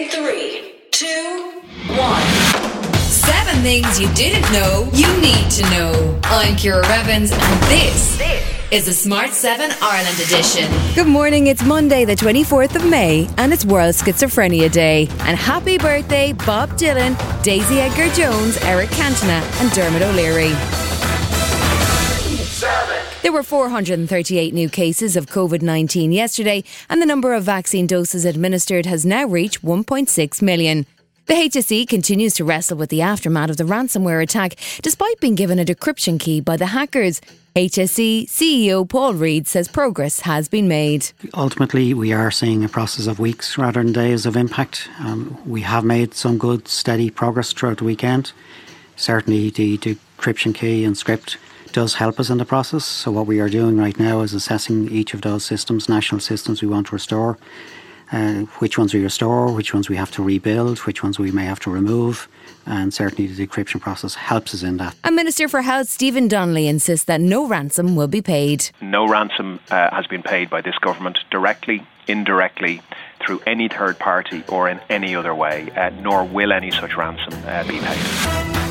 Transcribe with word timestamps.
In 0.00 0.08
three, 0.08 0.72
two, 0.92 1.60
one. 1.88 2.22
Seven 2.96 3.60
things 3.60 4.00
you 4.00 4.08
didn't 4.14 4.50
know 4.50 4.88
you 4.94 5.06
need 5.20 5.50
to 5.50 5.62
know. 5.64 6.18
I'm 6.24 6.56
Ciara 6.56 6.88
Revins, 6.88 7.32
and 7.32 7.62
this 7.64 8.18
is 8.70 8.86
the 8.86 8.94
Smart 8.94 9.28
7 9.28 9.70
Ireland 9.82 10.18
edition. 10.18 10.72
Good 10.94 11.06
morning, 11.06 11.48
it's 11.48 11.62
Monday, 11.62 12.06
the 12.06 12.16
24th 12.16 12.76
of 12.76 12.88
May, 12.88 13.28
and 13.36 13.52
it's 13.52 13.66
World 13.66 13.94
Schizophrenia 13.94 14.72
Day. 14.72 15.06
And 15.26 15.36
happy 15.36 15.76
birthday, 15.76 16.32
Bob 16.32 16.70
Dylan, 16.78 17.14
Daisy 17.42 17.80
Edgar 17.80 18.08
Jones, 18.14 18.56
Eric 18.62 18.88
Cantona, 18.88 19.42
and 19.60 19.70
Dermot 19.72 20.00
O'Leary. 20.00 20.89
There 23.22 23.32
were 23.32 23.42
438 23.42 24.54
new 24.54 24.70
cases 24.70 25.14
of 25.14 25.26
COVID 25.26 25.60
19 25.60 26.10
yesterday, 26.10 26.64
and 26.88 27.02
the 27.02 27.06
number 27.06 27.34
of 27.34 27.44
vaccine 27.44 27.86
doses 27.86 28.24
administered 28.24 28.86
has 28.86 29.04
now 29.04 29.26
reached 29.26 29.62
1.6 29.62 30.40
million. 30.40 30.86
The 31.26 31.34
HSE 31.34 31.86
continues 31.86 32.32
to 32.34 32.44
wrestle 32.46 32.78
with 32.78 32.88
the 32.88 33.02
aftermath 33.02 33.50
of 33.50 33.58
the 33.58 33.64
ransomware 33.64 34.22
attack, 34.22 34.56
despite 34.80 35.20
being 35.20 35.34
given 35.34 35.58
a 35.58 35.66
decryption 35.66 36.18
key 36.18 36.40
by 36.40 36.56
the 36.56 36.66
hackers. 36.66 37.20
HSE 37.54 38.26
CEO 38.26 38.88
Paul 38.88 39.12
Reid 39.12 39.46
says 39.46 39.68
progress 39.68 40.20
has 40.20 40.48
been 40.48 40.66
made. 40.66 41.10
Ultimately, 41.34 41.92
we 41.92 42.14
are 42.14 42.30
seeing 42.30 42.64
a 42.64 42.70
process 42.70 43.06
of 43.06 43.18
weeks 43.18 43.58
rather 43.58 43.82
than 43.82 43.92
days 43.92 44.24
of 44.24 44.34
impact. 44.34 44.88
Um, 44.98 45.38
we 45.44 45.60
have 45.60 45.84
made 45.84 46.14
some 46.14 46.38
good, 46.38 46.68
steady 46.68 47.10
progress 47.10 47.52
throughout 47.52 47.78
the 47.78 47.84
weekend. 47.84 48.32
Certainly, 48.96 49.50
the 49.50 49.76
decryption 49.76 50.54
key 50.54 50.84
and 50.84 50.96
script 50.96 51.36
does 51.72 51.94
help 51.94 52.20
us 52.20 52.30
in 52.30 52.38
the 52.38 52.44
process. 52.44 52.84
So, 52.84 53.10
what 53.10 53.26
we 53.26 53.40
are 53.40 53.48
doing 53.48 53.76
right 53.76 53.98
now 53.98 54.20
is 54.20 54.34
assessing 54.34 54.90
each 54.90 55.14
of 55.14 55.22
those 55.22 55.44
systems, 55.44 55.88
national 55.88 56.20
systems 56.20 56.62
we 56.62 56.68
want 56.68 56.88
to 56.88 56.94
restore, 56.94 57.38
uh, 58.12 58.42
which 58.60 58.78
ones 58.78 58.94
we 58.94 59.02
restore, 59.02 59.52
which 59.52 59.72
ones 59.72 59.88
we 59.88 59.96
have 59.96 60.10
to 60.12 60.22
rebuild, 60.22 60.78
which 60.80 61.02
ones 61.02 61.18
we 61.18 61.30
may 61.30 61.44
have 61.44 61.60
to 61.60 61.70
remove. 61.70 62.28
And 62.66 62.92
certainly, 62.92 63.32
the 63.32 63.46
decryption 63.46 63.80
process 63.80 64.14
helps 64.14 64.54
us 64.54 64.62
in 64.62 64.76
that. 64.76 64.94
A 65.04 65.10
Minister 65.10 65.48
for 65.48 65.62
Health, 65.62 65.88
Stephen 65.88 66.28
Donnelly, 66.28 66.68
insists 66.68 67.06
that 67.06 67.20
no 67.20 67.46
ransom 67.46 67.96
will 67.96 68.08
be 68.08 68.22
paid. 68.22 68.70
No 68.80 69.08
ransom 69.08 69.60
uh, 69.70 69.94
has 69.94 70.06
been 70.06 70.22
paid 70.22 70.50
by 70.50 70.60
this 70.60 70.76
government 70.78 71.18
directly, 71.30 71.86
indirectly, 72.06 72.82
through 73.24 73.40
any 73.46 73.68
third 73.68 73.98
party, 73.98 74.44
or 74.48 74.68
in 74.68 74.80
any 74.88 75.14
other 75.14 75.34
way, 75.34 75.70
uh, 75.76 75.90
nor 75.90 76.24
will 76.24 76.52
any 76.52 76.70
such 76.70 76.96
ransom 76.96 77.34
uh, 77.46 77.64
be 77.66 77.78
paid. 77.78 78.69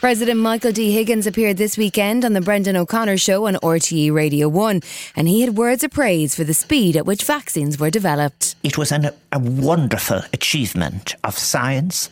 President 0.00 0.38
Michael 0.38 0.72
D. 0.72 0.92
Higgins 0.92 1.26
appeared 1.26 1.56
this 1.56 1.78
weekend 1.78 2.22
on 2.24 2.34
the 2.34 2.42
Brendan 2.42 2.76
O'Connor 2.76 3.16
show 3.16 3.46
on 3.46 3.54
RTE 3.54 4.12
Radio 4.12 4.46
1, 4.46 4.82
and 5.16 5.26
he 5.26 5.40
had 5.40 5.56
words 5.56 5.82
of 5.82 5.90
praise 5.90 6.34
for 6.34 6.44
the 6.44 6.52
speed 6.52 6.98
at 6.98 7.06
which 7.06 7.24
vaccines 7.24 7.78
were 7.78 7.90
developed. 7.90 8.56
It 8.62 8.76
was 8.76 8.92
an, 8.92 9.08
a 9.32 9.38
wonderful 9.38 10.20
achievement 10.34 11.14
of 11.24 11.38
science 11.38 12.10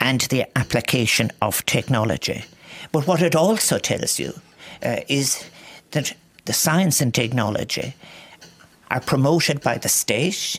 and 0.00 0.22
the 0.22 0.46
application 0.58 1.30
of 1.42 1.64
technology. 1.66 2.42
But 2.90 3.06
what 3.06 3.20
it 3.20 3.36
also 3.36 3.78
tells 3.78 4.18
you 4.18 4.32
uh, 4.82 5.00
is 5.06 5.44
that 5.90 6.14
the 6.46 6.54
science 6.54 7.02
and 7.02 7.12
technology 7.12 7.94
are 8.90 9.00
promoted 9.00 9.60
by 9.60 9.76
the 9.76 9.90
state 9.90 10.58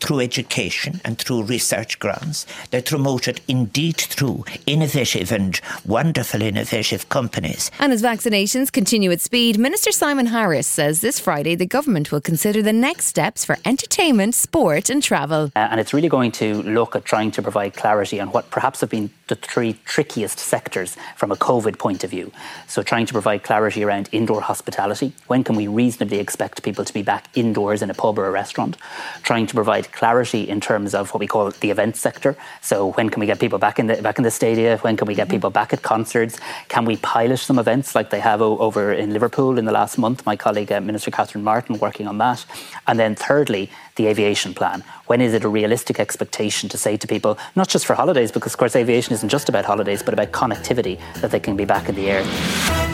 through 0.00 0.20
education 0.20 1.00
and 1.04 1.18
through 1.18 1.42
research 1.44 1.98
grants. 1.98 2.46
They're 2.70 2.82
promoted 2.82 3.40
indeed 3.48 3.96
through 3.96 4.44
innovative 4.66 5.32
and 5.32 5.60
wonderful 5.84 6.42
innovative 6.42 7.08
companies. 7.08 7.70
And 7.78 7.92
as 7.92 8.02
vaccinations 8.02 8.72
continue 8.72 9.10
at 9.10 9.20
speed, 9.20 9.58
Minister 9.58 9.92
Simon 9.92 10.26
Harris 10.26 10.66
says 10.66 11.00
this 11.00 11.18
Friday 11.18 11.54
the 11.54 11.66
government 11.66 12.12
will 12.12 12.20
consider 12.20 12.62
the 12.62 12.72
next 12.72 13.06
steps 13.06 13.44
for 13.44 13.56
entertainment, 13.64 14.34
sport, 14.34 14.90
and 14.90 15.02
travel. 15.02 15.50
Uh, 15.56 15.68
and 15.70 15.80
it's 15.80 15.92
really 15.92 16.08
going 16.08 16.32
to 16.32 16.62
look 16.62 16.94
at 16.96 17.04
trying 17.04 17.30
to 17.32 17.42
provide 17.42 17.74
clarity 17.74 18.20
on 18.20 18.30
what 18.32 18.50
perhaps 18.50 18.80
have 18.80 18.90
been 18.90 19.10
the 19.28 19.34
three 19.34 19.74
trickiest 19.84 20.38
sectors 20.38 20.96
from 21.16 21.30
a 21.30 21.36
COVID 21.36 21.78
point 21.78 22.04
of 22.04 22.10
view. 22.10 22.32
So, 22.66 22.82
trying 22.82 23.06
to 23.06 23.12
provide 23.12 23.42
clarity 23.42 23.84
around 23.84 24.08
indoor 24.12 24.40
hospitality. 24.40 25.12
When 25.26 25.44
can 25.44 25.56
we 25.56 25.68
reasonably 25.68 26.18
expect 26.18 26.62
people 26.62 26.84
to 26.84 26.92
be 26.92 27.02
back 27.02 27.28
indoors 27.34 27.82
in 27.82 27.90
a 27.90 27.94
pub 27.94 28.18
or 28.18 28.26
a 28.26 28.30
restaurant? 28.30 28.76
Trying 29.22 29.46
to 29.48 29.54
provide 29.54 29.87
clarity 29.92 30.48
in 30.48 30.60
terms 30.60 30.94
of 30.94 31.12
what 31.12 31.20
we 31.20 31.26
call 31.26 31.50
the 31.50 31.70
event 31.70 31.96
sector. 31.96 32.36
So 32.60 32.92
when 32.92 33.10
can 33.10 33.20
we 33.20 33.26
get 33.26 33.38
people 33.38 33.58
back 33.58 33.78
in 33.78 33.86
the 33.86 34.00
back 34.02 34.18
in 34.18 34.24
the 34.24 34.30
stadia? 34.30 34.78
When 34.78 34.96
can 34.96 35.06
we 35.06 35.14
get 35.14 35.24
mm-hmm. 35.24 35.36
people 35.36 35.50
back 35.50 35.72
at 35.72 35.82
concerts? 35.82 36.38
Can 36.68 36.84
we 36.84 36.96
pilot 36.98 37.38
some 37.38 37.58
events 37.58 37.94
like 37.94 38.10
they 38.10 38.20
have 38.20 38.40
o- 38.40 38.58
over 38.58 38.92
in 38.92 39.12
Liverpool 39.12 39.58
in 39.58 39.64
the 39.64 39.72
last 39.72 39.98
month? 39.98 40.24
My 40.26 40.36
colleague 40.36 40.72
uh, 40.72 40.80
Minister 40.80 41.10
Catherine 41.10 41.44
Martin 41.44 41.78
working 41.78 42.06
on 42.06 42.18
that. 42.18 42.44
And 42.86 42.98
then 42.98 43.14
thirdly, 43.14 43.70
the 43.96 44.06
aviation 44.06 44.54
plan. 44.54 44.84
When 45.06 45.20
is 45.20 45.34
it 45.34 45.44
a 45.44 45.48
realistic 45.48 45.98
expectation 45.98 46.68
to 46.68 46.78
say 46.78 46.96
to 46.96 47.06
people, 47.06 47.38
not 47.56 47.68
just 47.68 47.86
for 47.86 47.94
holidays, 47.94 48.30
because 48.30 48.54
of 48.54 48.58
course 48.58 48.76
aviation 48.76 49.12
isn't 49.12 49.28
just 49.28 49.48
about 49.48 49.64
holidays, 49.64 50.02
but 50.02 50.14
about 50.14 50.32
connectivity, 50.32 50.98
that 51.20 51.30
they 51.30 51.40
can 51.40 51.56
be 51.56 51.64
back 51.64 51.88
in 51.88 51.94
the 51.94 52.10
air? 52.10 52.87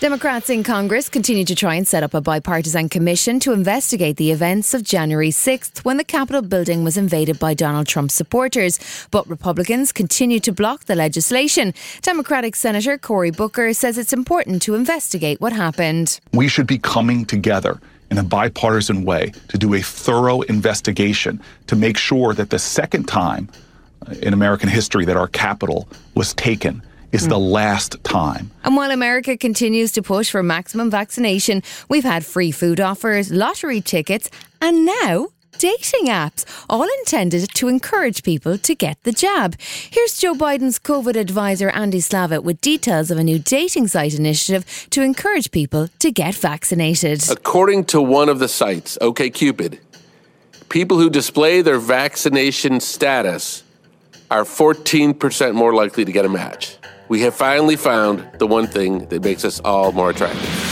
Democrats 0.00 0.48
in 0.48 0.62
Congress 0.62 1.10
continue 1.10 1.44
to 1.44 1.54
try 1.54 1.74
and 1.74 1.86
set 1.86 2.02
up 2.02 2.14
a 2.14 2.22
bipartisan 2.22 2.88
commission 2.88 3.38
to 3.38 3.52
investigate 3.52 4.16
the 4.16 4.30
events 4.30 4.72
of 4.72 4.82
January 4.82 5.28
6th 5.28 5.84
when 5.84 5.98
the 5.98 6.04
Capitol 6.04 6.40
building 6.40 6.82
was 6.82 6.96
invaded 6.96 7.38
by 7.38 7.52
Donald 7.52 7.86
Trump 7.86 8.10
supporters. 8.10 8.80
But 9.10 9.28
Republicans 9.28 9.92
continue 9.92 10.40
to 10.40 10.52
block 10.52 10.84
the 10.84 10.94
legislation. 10.94 11.74
Democratic 12.00 12.56
Senator 12.56 12.96
Cory 12.96 13.30
Booker 13.30 13.74
says 13.74 13.98
it's 13.98 14.14
important 14.14 14.62
to 14.62 14.74
investigate 14.74 15.38
what 15.38 15.52
happened. 15.52 16.18
We 16.32 16.48
should 16.48 16.66
be 16.66 16.78
coming 16.78 17.26
together 17.26 17.78
in 18.10 18.16
a 18.16 18.22
bipartisan 18.22 19.04
way 19.04 19.34
to 19.48 19.58
do 19.58 19.74
a 19.74 19.82
thorough 19.82 20.40
investigation 20.40 21.42
to 21.66 21.76
make 21.76 21.98
sure 21.98 22.32
that 22.32 22.48
the 22.48 22.58
second 22.58 23.06
time 23.06 23.50
in 24.22 24.32
American 24.32 24.70
history 24.70 25.04
that 25.04 25.18
our 25.18 25.28
Capitol 25.28 25.86
was 26.14 26.32
taken 26.32 26.82
is 27.12 27.28
the 27.28 27.38
hmm. 27.38 27.44
last 27.44 28.02
time. 28.04 28.50
And 28.64 28.76
while 28.76 28.90
America 28.90 29.36
continues 29.36 29.92
to 29.92 30.02
push 30.02 30.30
for 30.30 30.42
maximum 30.42 30.90
vaccination, 30.90 31.62
we've 31.88 32.04
had 32.04 32.24
free 32.24 32.50
food 32.50 32.80
offers, 32.80 33.30
lottery 33.30 33.80
tickets, 33.80 34.30
and 34.60 34.86
now 34.86 35.28
dating 35.58 36.06
apps, 36.06 36.46
all 36.70 36.88
intended 37.00 37.46
to 37.54 37.68
encourage 37.68 38.22
people 38.22 38.56
to 38.56 38.74
get 38.74 39.02
the 39.02 39.12
jab. 39.12 39.60
Here's 39.60 40.16
Joe 40.16 40.34
Biden's 40.34 40.78
COVID 40.78 41.16
advisor 41.16 41.68
Andy 41.70 41.98
Slavitt 41.98 42.44
with 42.44 42.62
details 42.62 43.10
of 43.10 43.18
a 43.18 43.22
new 43.22 43.38
dating 43.38 43.88
site 43.88 44.14
initiative 44.14 44.88
to 44.88 45.02
encourage 45.02 45.50
people 45.50 45.88
to 45.98 46.10
get 46.10 46.34
vaccinated. 46.34 47.28
According 47.30 47.84
to 47.86 48.00
one 48.00 48.30
of 48.30 48.38
the 48.38 48.48
sites, 48.48 48.96
OKCupid, 49.02 49.80
people 50.70 50.96
who 50.96 51.10
display 51.10 51.60
their 51.60 51.78
vaccination 51.78 52.80
status 52.80 53.62
are 54.30 54.44
14% 54.44 55.54
more 55.54 55.74
likely 55.74 56.06
to 56.06 56.12
get 56.12 56.24
a 56.24 56.28
match 56.28 56.78
we 57.10 57.22
have 57.22 57.34
finally 57.34 57.74
found 57.74 58.24
the 58.38 58.46
one 58.46 58.68
thing 58.68 59.04
that 59.06 59.24
makes 59.24 59.44
us 59.44 59.58
all 59.64 59.90
more 59.90 60.10
attractive. 60.10 60.69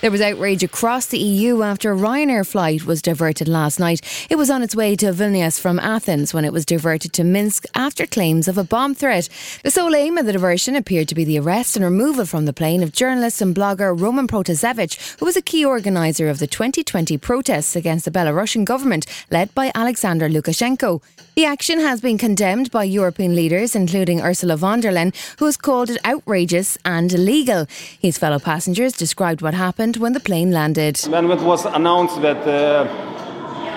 There 0.00 0.10
was 0.10 0.22
outrage 0.22 0.62
across 0.62 1.04
the 1.04 1.18
EU 1.18 1.62
after 1.62 1.92
a 1.92 1.96
Ryanair 1.96 2.46
flight 2.46 2.86
was 2.86 3.02
diverted 3.02 3.48
last 3.48 3.78
night. 3.78 4.00
It 4.30 4.36
was 4.36 4.48
on 4.48 4.62
its 4.62 4.74
way 4.74 4.96
to 4.96 5.12
Vilnius 5.12 5.60
from 5.60 5.78
Athens 5.78 6.32
when 6.32 6.46
it 6.46 6.54
was 6.54 6.64
diverted 6.64 7.12
to 7.12 7.24
Minsk 7.24 7.66
after 7.74 8.06
claims 8.06 8.48
of 8.48 8.56
a 8.56 8.64
bomb 8.64 8.94
threat. 8.94 9.28
The 9.62 9.70
sole 9.70 9.94
aim 9.94 10.16
of 10.16 10.24
the 10.24 10.32
diversion 10.32 10.74
appeared 10.74 11.08
to 11.08 11.14
be 11.14 11.24
the 11.24 11.38
arrest 11.38 11.76
and 11.76 11.84
removal 11.84 12.24
from 12.24 12.46
the 12.46 12.54
plane 12.54 12.82
of 12.82 12.92
journalist 12.92 13.42
and 13.42 13.54
blogger 13.54 13.94
Roman 13.94 14.26
Protasevich, 14.26 15.18
who 15.18 15.26
was 15.26 15.36
a 15.36 15.42
key 15.42 15.66
organiser 15.66 16.30
of 16.30 16.38
the 16.38 16.46
2020 16.46 17.18
protests 17.18 17.76
against 17.76 18.06
the 18.06 18.10
Belarusian 18.10 18.64
government 18.64 19.04
led 19.30 19.54
by 19.54 19.70
Alexander 19.74 20.30
Lukashenko. 20.30 21.02
The 21.36 21.44
action 21.44 21.78
has 21.78 22.00
been 22.00 22.18
condemned 22.18 22.70
by 22.70 22.84
European 22.84 23.34
leaders, 23.34 23.76
including 23.76 24.20
Ursula 24.20 24.56
von 24.56 24.80
der 24.80 24.92
Leyen, 24.92 25.14
who 25.38 25.44
has 25.44 25.56
called 25.56 25.90
it 25.90 26.04
outrageous 26.06 26.76
and 26.84 27.12
illegal. 27.12 27.66
His 27.98 28.18
fellow 28.18 28.38
passengers 28.38 28.94
described 28.94 29.40
what 29.42 29.54
happened 29.54 29.89
happened 29.90 30.02
when 30.02 30.12
the 30.12 30.20
plane 30.20 30.52
landed. 30.52 30.98
When 31.08 31.30
it 31.30 31.40
was 31.42 31.64
announced 31.66 32.20
that 32.22 32.46
uh, 32.46 32.86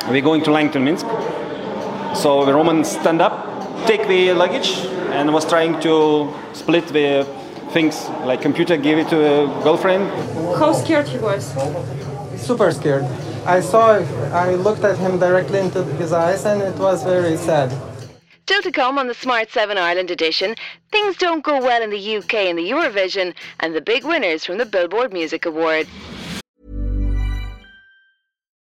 we're 0.10 0.22
going 0.22 0.44
to 0.44 0.52
Langton, 0.52 0.84
Minsk, 0.84 1.06
so 2.16 2.46
the 2.46 2.54
Roman 2.54 2.84
stand 2.84 3.22
up, 3.22 3.34
take 3.88 4.08
the 4.08 4.34
luggage, 4.34 4.72
and 5.12 5.34
was 5.34 5.46
trying 5.46 5.80
to 5.82 6.32
split 6.54 6.88
the 6.88 7.26
things, 7.72 8.10
like 8.26 8.42
computer, 8.42 8.78
give 8.78 9.00
it 9.00 9.10
to 9.10 9.18
a 9.18 9.64
girlfriend. 9.64 10.04
How 10.60 10.74
scared 10.74 11.08
he 11.08 11.18
was? 11.18 11.54
Super 12.38 12.72
scared. 12.72 13.06
I 13.46 13.62
saw, 13.62 14.00
I 14.32 14.56
looked 14.56 14.84
at 14.84 14.98
him 14.98 15.20
directly 15.20 15.60
into 15.60 15.84
his 15.98 16.12
eyes, 16.12 16.46
and 16.46 16.62
it 16.62 16.78
was 16.80 17.04
very 17.04 17.38
sad. 17.38 17.72
Still 18.44 18.62
to 18.64 18.72
come 18.74 18.98
on 19.00 19.08
the 19.08 19.14
Smart 19.14 19.50
7 19.52 19.78
Ireland 19.78 20.12
edition, 20.12 20.58
things 20.92 21.16
don't 21.16 21.46
go 21.46 21.62
well 21.62 21.82
in 21.82 21.92
the 21.92 22.18
UK 22.18 22.34
in 22.50 22.58
the 22.58 22.70
Eurovision, 22.70 23.34
and 23.62 23.74
the 23.74 23.80
big 23.80 24.04
winners 24.04 24.44
from 24.44 24.58
the 24.58 24.66
Billboard 24.66 25.14
Music 25.14 25.46
Awards. 25.46 25.90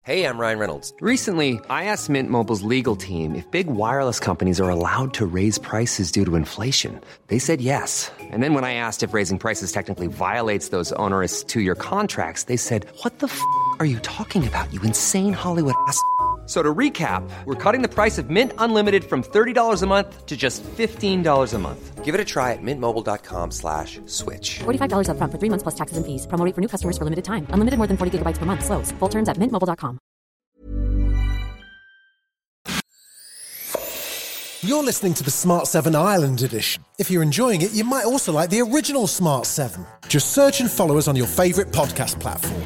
Hey, 0.04 0.24
I'm 0.24 0.38
Ryan 0.38 0.58
Reynolds. 0.58 0.94
Recently, 1.02 1.60
I 1.68 1.84
asked 1.84 2.08
Mint 2.08 2.30
Mobile's 2.30 2.62
legal 2.62 2.96
team 2.96 3.34
if 3.34 3.44
big 3.50 3.66
wireless 3.66 4.18
companies 4.18 4.58
are 4.58 4.70
allowed 4.70 5.12
to 5.12 5.26
raise 5.26 5.58
prices 5.58 6.10
due 6.10 6.24
to 6.24 6.34
inflation. 6.34 6.98
They 7.26 7.38
said 7.38 7.60
yes. 7.60 8.10
And 8.18 8.42
then 8.42 8.54
when 8.54 8.64
I 8.64 8.72
asked 8.72 9.02
if 9.02 9.12
raising 9.12 9.38
prices 9.38 9.70
technically 9.70 10.06
violates 10.06 10.70
those 10.70 10.92
onerous 10.92 11.44
two 11.44 11.60
year 11.60 11.74
contracts, 11.74 12.44
they 12.44 12.56
said, 12.56 12.86
What 13.02 13.18
the 13.18 13.26
f 13.26 13.38
are 13.80 13.84
you 13.84 13.98
talking 13.98 14.48
about, 14.48 14.72
you 14.72 14.80
insane 14.80 15.34
Hollywood 15.34 15.74
ass? 15.86 16.00
F- 16.48 16.52
So 16.52 16.62
to 16.62 16.74
recap, 16.74 17.28
we're 17.44 17.54
cutting 17.62 17.82
the 17.82 17.92
price 17.94 18.16
of 18.16 18.30
Mint 18.30 18.52
Unlimited 18.56 19.04
from 19.04 19.22
$30 19.22 19.82
a 19.82 19.86
month 19.86 20.24
to 20.24 20.34
just 20.34 20.62
$15 20.64 21.54
a 21.54 21.58
month. 21.58 22.04
Give 22.06 22.14
it 22.14 22.20
a 22.22 22.24
try 22.24 22.52
at 22.54 22.62
mintmobile.com 22.62 23.50
slash 23.50 24.00
switch. 24.06 24.60
$45 24.64 25.08
upfront 25.10 25.30
for 25.30 25.36
three 25.38 25.50
months 25.50 25.62
plus 25.62 25.74
taxes 25.74 25.98
and 25.98 26.06
fees. 26.06 26.26
Promo 26.26 26.46
rate 26.46 26.54
for 26.54 26.62
new 26.62 26.68
customers 26.68 26.96
for 26.96 27.04
limited 27.04 27.26
time. 27.26 27.46
Unlimited 27.52 27.76
more 27.76 27.86
than 27.86 27.98
40 27.98 28.18
gigabytes 28.18 28.38
per 28.38 28.46
month. 28.46 28.64
Slows. 28.64 28.92
Full 28.92 29.10
terms 29.10 29.28
at 29.28 29.36
mintmobile.com. 29.36 29.98
You're 34.62 34.82
listening 34.82 35.14
to 35.14 35.22
the 35.24 35.30
Smart 35.30 35.66
7 35.66 35.94
Ireland 35.94 36.40
edition. 36.42 36.82
If 36.98 37.10
you're 37.10 37.22
enjoying 37.22 37.60
it, 37.62 37.72
you 37.74 37.84
might 37.84 38.04
also 38.06 38.32
like 38.32 38.48
the 38.50 38.60
original 38.62 39.06
Smart 39.06 39.44
7. 39.46 39.84
Just 40.08 40.32
search 40.32 40.60
and 40.62 40.70
follow 40.70 40.96
us 40.98 41.08
on 41.08 41.14
your 41.16 41.26
favourite 41.28 41.70
podcast 41.72 42.18
platform. 42.20 42.62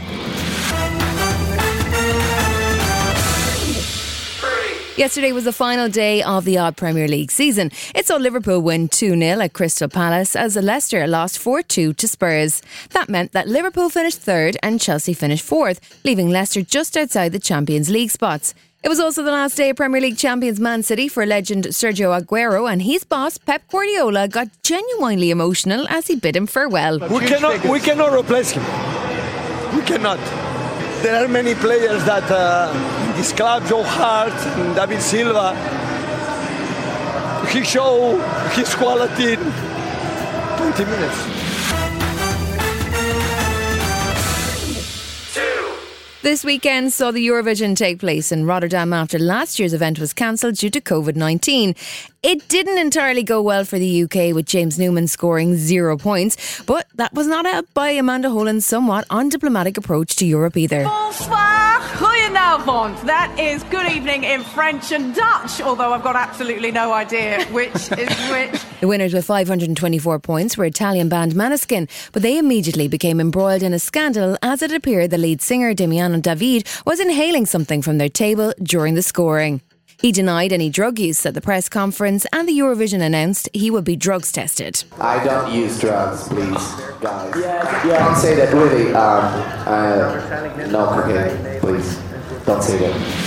Yesterday 4.96 5.32
was 5.32 5.44
the 5.44 5.54
final 5.54 5.88
day 5.88 6.22
of 6.22 6.44
the 6.44 6.58
odd 6.58 6.76
Premier 6.76 7.08
League 7.08 7.30
season. 7.30 7.70
It 7.94 8.06
saw 8.06 8.16
Liverpool 8.16 8.60
win 8.60 8.88
2 8.88 9.18
0 9.18 9.40
at 9.40 9.54
Crystal 9.54 9.88
Palace 9.88 10.36
as 10.36 10.54
Leicester 10.54 11.06
lost 11.06 11.38
4 11.38 11.62
2 11.62 11.94
to 11.94 12.06
Spurs. 12.06 12.60
That 12.90 13.08
meant 13.08 13.32
that 13.32 13.48
Liverpool 13.48 13.88
finished 13.88 14.18
third 14.18 14.58
and 14.62 14.78
Chelsea 14.78 15.14
finished 15.14 15.46
fourth, 15.46 15.80
leaving 16.04 16.28
Leicester 16.28 16.60
just 16.60 16.94
outside 16.94 17.32
the 17.32 17.38
Champions 17.38 17.88
League 17.88 18.10
spots. 18.10 18.52
It 18.82 18.90
was 18.90 19.00
also 19.00 19.22
the 19.22 19.30
last 19.30 19.56
day 19.56 19.70
of 19.70 19.76
Premier 19.76 20.00
League 20.00 20.18
champions 20.18 20.60
Man 20.60 20.82
City 20.82 21.08
for 21.08 21.24
legend 21.24 21.64
Sergio 21.68 22.12
Aguero, 22.20 22.70
and 22.70 22.82
his 22.82 23.02
boss 23.02 23.38
Pep 23.38 23.62
Guardiola 23.70 24.28
got 24.28 24.48
genuinely 24.62 25.30
emotional 25.30 25.86
as 25.88 26.06
he 26.08 26.16
bid 26.16 26.36
him 26.36 26.46
farewell. 26.46 26.98
We 26.98 27.20
cannot, 27.20 27.64
we 27.64 27.80
cannot 27.80 28.12
replace 28.12 28.50
him. 28.50 28.62
We 29.74 29.82
cannot. 29.86 30.18
There 31.02 31.24
are 31.24 31.28
many 31.28 31.54
players 31.54 32.04
that 32.04 32.30
uh, 32.30 33.01
this 33.16 33.32
club, 33.32 33.66
Joe 33.66 33.82
Hart, 33.82 34.32
and 34.32 34.74
David 34.74 35.02
Silva. 35.02 35.54
He 37.50 37.64
show 37.64 38.16
his 38.54 38.74
quality 38.74 39.32
in 39.34 39.40
20 40.58 40.84
minutes. 40.84 41.42
This 46.22 46.44
weekend 46.44 46.92
saw 46.92 47.10
the 47.10 47.26
Eurovision 47.26 47.74
take 47.74 47.98
place 47.98 48.30
in 48.30 48.46
Rotterdam 48.46 48.92
after 48.92 49.18
last 49.18 49.58
year's 49.58 49.74
event 49.74 49.98
was 49.98 50.12
cancelled 50.12 50.54
due 50.54 50.70
to 50.70 50.80
COVID 50.80 51.16
19. 51.16 51.74
It 52.22 52.46
didn't 52.46 52.78
entirely 52.78 53.24
go 53.24 53.42
well 53.42 53.64
for 53.64 53.76
the 53.76 54.04
UK, 54.04 54.32
with 54.32 54.46
James 54.46 54.78
Newman 54.78 55.08
scoring 55.08 55.56
zero 55.56 55.98
points, 55.98 56.62
but 56.62 56.86
that 56.94 57.12
was 57.12 57.26
not 57.26 57.44
helped 57.44 57.74
by 57.74 57.90
Amanda 57.90 58.30
Holden's 58.30 58.64
somewhat 58.64 59.08
undiplomatic 59.08 59.76
approach 59.76 60.14
to 60.16 60.24
Europe 60.24 60.56
either. 60.56 60.84
Bonsoir, 60.84 61.71
goedenavond. 62.32 63.00
That 63.02 63.38
is 63.38 63.62
good 63.64 63.90
evening 63.90 64.24
in 64.24 64.42
French 64.42 64.92
and 64.92 65.14
Dutch, 65.14 65.60
although 65.60 65.92
I've 65.92 66.02
got 66.02 66.16
absolutely 66.16 66.70
no 66.70 66.92
idea 66.92 67.44
which 67.46 67.74
is 67.74 67.90
which. 68.30 68.62
The 68.80 68.88
winners 68.88 69.12
with 69.12 69.26
524 69.26 70.18
points 70.18 70.56
were 70.56 70.64
Italian 70.64 71.08
band 71.08 71.32
Maneskin, 71.32 71.88
but 72.12 72.22
they 72.22 72.38
immediately 72.38 72.88
became 72.88 73.20
embroiled 73.20 73.62
in 73.62 73.74
a 73.74 73.78
scandal 73.78 74.36
as 74.42 74.62
it 74.62 74.72
appeared 74.72 75.10
the 75.10 75.18
lead 75.18 75.42
singer 75.42 75.74
Damiano 75.74 76.20
David 76.20 76.66
was 76.86 77.00
inhaling 77.00 77.46
something 77.46 77.82
from 77.82 77.98
their 77.98 78.08
table 78.08 78.52
during 78.62 78.94
the 78.94 79.02
scoring. 79.02 79.60
He 80.00 80.10
denied 80.10 80.52
any 80.52 80.68
drug 80.68 80.98
use 80.98 81.24
at 81.26 81.34
the 81.34 81.40
press 81.40 81.68
conference, 81.68 82.26
and 82.32 82.48
the 82.48 82.58
Eurovision 82.58 83.00
announced 83.00 83.48
he 83.52 83.70
would 83.70 83.84
be 83.84 83.94
drugs 83.94 84.32
tested. 84.32 84.82
I 85.00 85.22
don't 85.22 85.54
use 85.54 85.78
drugs, 85.78 86.26
please, 86.26 86.74
guys. 87.00 87.32
Yeah, 87.36 88.04
don't 88.04 88.16
say 88.16 88.34
that, 88.34 88.52
really. 88.52 88.92
Um, 88.92 89.24
uh, 89.64 90.66
no 90.66 90.86
cocaine, 90.86 91.60
please. 91.60 92.11
Don't 92.46 92.62
say 92.62 92.78
that. 92.78 93.22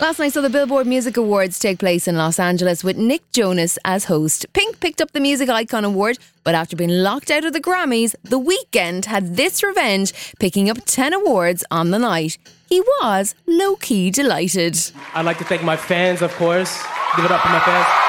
Last 0.00 0.18
night 0.18 0.32
saw 0.32 0.40
the 0.40 0.48
Billboard 0.48 0.86
Music 0.86 1.18
Awards 1.18 1.58
take 1.58 1.78
place 1.78 2.08
in 2.08 2.16
Los 2.16 2.38
Angeles 2.40 2.82
with 2.82 2.96
Nick 2.96 3.20
Jonas 3.32 3.78
as 3.84 4.06
host. 4.06 4.46
Pink 4.54 4.80
picked 4.80 5.02
up 5.02 5.12
the 5.12 5.20
Music 5.20 5.50
Icon 5.50 5.84
Award, 5.84 6.18
but 6.42 6.54
after 6.54 6.74
being 6.74 6.90
locked 6.90 7.30
out 7.30 7.44
of 7.44 7.52
the 7.52 7.60
Grammys, 7.60 8.14
The 8.24 8.40
Weeknd 8.40 9.04
had 9.04 9.36
this 9.36 9.62
revenge, 9.62 10.14
picking 10.38 10.70
up 10.70 10.78
10 10.86 11.12
awards 11.12 11.64
on 11.70 11.90
the 11.90 11.98
night. 11.98 12.38
He 12.66 12.80
was 12.80 13.34
low 13.46 13.76
key 13.76 14.10
delighted. 14.10 14.78
I'd 15.14 15.26
like 15.26 15.38
to 15.38 15.44
thank 15.44 15.62
my 15.62 15.76
fans, 15.76 16.22
of 16.22 16.32
course. 16.34 16.82
Give 17.14 17.26
it 17.26 17.30
up 17.30 17.42
for 17.42 17.50
my 17.50 17.60
fans. 17.60 17.99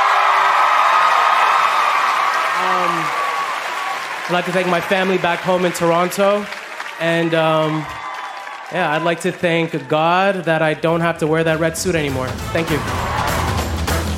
I'd 4.31 4.36
like 4.36 4.45
to 4.45 4.54
thank 4.54 4.68
my 4.68 4.80
family 4.80 5.18
back 5.18 5.39
home 5.39 5.66
in 5.66 5.74
Toronto. 5.74 6.45
And 7.01 7.33
um, 7.33 7.86
yeah, 8.72 8.94
I'd 8.94 9.01
like 9.01 9.19
to 9.22 9.31
thank 9.33 9.89
God 9.89 10.45
that 10.45 10.62
I 10.62 10.74
don't 10.74 11.01
have 11.01 11.18
to 11.18 11.28
wear 11.28 11.44
that 11.44 11.60
red 11.60 11.78
suit 11.78 11.95
anymore. 11.95 12.30
Thank 12.54 12.69
you. 12.69 12.78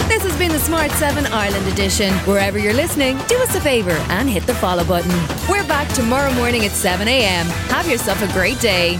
This 0.07 0.21
has 0.21 0.37
been 0.37 0.51
the 0.51 0.59
Smart 0.59 0.91
7 0.91 1.25
Ireland 1.25 1.65
edition. 1.65 2.13
Wherever 2.27 2.59
you're 2.59 2.75
listening, 2.75 3.17
do 3.27 3.41
us 3.41 3.55
a 3.55 3.61
favour 3.61 3.97
and 4.09 4.29
hit 4.29 4.45
the 4.45 4.53
follow 4.53 4.83
button. 4.83 5.09
We're 5.49 5.67
back 5.67 5.91
tomorrow 5.95 6.31
morning 6.33 6.63
at 6.63 6.71
7 6.73 7.07
a.m. 7.07 7.47
Have 7.47 7.89
yourself 7.89 8.21
a 8.21 8.31
great 8.33 8.59
day. 8.59 8.99